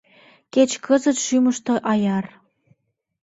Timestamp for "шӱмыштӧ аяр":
1.25-2.25